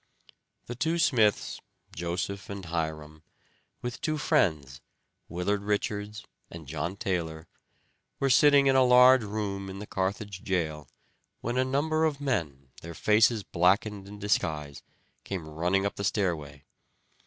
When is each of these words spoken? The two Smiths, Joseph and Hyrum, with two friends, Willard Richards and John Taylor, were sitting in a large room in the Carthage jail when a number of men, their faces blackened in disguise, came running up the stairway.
The 0.65 0.73
two 0.73 0.97
Smiths, 0.97 1.61
Joseph 1.95 2.49
and 2.49 2.65
Hyrum, 2.65 3.21
with 3.83 4.01
two 4.01 4.17
friends, 4.17 4.81
Willard 5.29 5.61
Richards 5.61 6.25
and 6.49 6.65
John 6.67 6.95
Taylor, 6.95 7.45
were 8.19 8.31
sitting 8.31 8.65
in 8.65 8.75
a 8.75 8.83
large 8.83 9.21
room 9.21 9.69
in 9.69 9.77
the 9.77 9.85
Carthage 9.85 10.41
jail 10.43 10.89
when 11.41 11.55
a 11.59 11.63
number 11.63 12.05
of 12.05 12.19
men, 12.19 12.69
their 12.81 12.95
faces 12.95 13.43
blackened 13.43 14.07
in 14.07 14.17
disguise, 14.17 14.81
came 15.23 15.47
running 15.47 15.85
up 15.85 15.97
the 15.97 16.03
stairway. 16.03 16.65